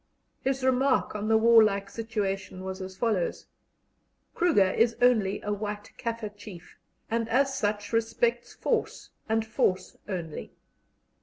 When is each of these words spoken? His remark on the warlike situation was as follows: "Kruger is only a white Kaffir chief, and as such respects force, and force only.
His 0.43 0.63
remark 0.63 1.13
on 1.13 1.27
the 1.27 1.37
warlike 1.37 1.87
situation 1.87 2.63
was 2.63 2.81
as 2.81 2.97
follows: 2.97 3.45
"Kruger 4.33 4.71
is 4.71 4.95
only 4.99 5.39
a 5.43 5.53
white 5.53 5.91
Kaffir 5.95 6.35
chief, 6.35 6.79
and 7.11 7.29
as 7.29 7.55
such 7.55 7.93
respects 7.93 8.51
force, 8.55 9.11
and 9.29 9.45
force 9.45 9.95
only. 10.09 10.53